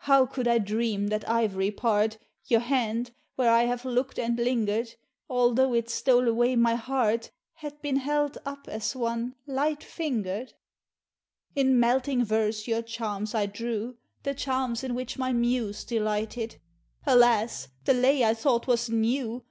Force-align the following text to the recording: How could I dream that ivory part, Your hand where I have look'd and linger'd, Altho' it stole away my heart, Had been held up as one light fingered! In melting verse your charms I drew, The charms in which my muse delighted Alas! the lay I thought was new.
How 0.00 0.26
could 0.26 0.46
I 0.46 0.58
dream 0.58 1.06
that 1.06 1.26
ivory 1.26 1.70
part, 1.70 2.18
Your 2.44 2.60
hand 2.60 3.12
where 3.36 3.50
I 3.50 3.62
have 3.62 3.86
look'd 3.86 4.18
and 4.18 4.36
linger'd, 4.36 4.96
Altho' 5.30 5.72
it 5.72 5.88
stole 5.88 6.28
away 6.28 6.56
my 6.56 6.74
heart, 6.74 7.30
Had 7.54 7.80
been 7.80 7.96
held 7.96 8.36
up 8.44 8.68
as 8.68 8.94
one 8.94 9.34
light 9.46 9.82
fingered! 9.82 10.52
In 11.54 11.80
melting 11.80 12.22
verse 12.22 12.66
your 12.68 12.82
charms 12.82 13.34
I 13.34 13.46
drew, 13.46 13.96
The 14.24 14.34
charms 14.34 14.84
in 14.84 14.94
which 14.94 15.16
my 15.16 15.32
muse 15.32 15.84
delighted 15.84 16.56
Alas! 17.06 17.68
the 17.86 17.94
lay 17.94 18.24
I 18.24 18.34
thought 18.34 18.66
was 18.66 18.90
new. 18.90 19.42